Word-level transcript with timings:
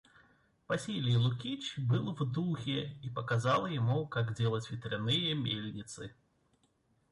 Василий 0.67 1.15
Лукич 1.15 1.77
был 1.77 2.15
в 2.15 2.25
духе 2.31 2.97
и 3.03 3.09
показал 3.11 3.67
ему, 3.67 4.07
как 4.07 4.33
делать 4.33 4.71
ветряные 4.71 5.35
мельницы. 5.35 6.11